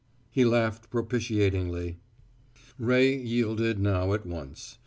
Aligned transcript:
He 0.31 0.43
laughed 0.45 0.89
propitiatingly. 0.89 1.99
Ray 2.79 3.15
yielded 3.15 3.77
now 3.77 4.13
at 4.13 4.25
once. 4.25 4.79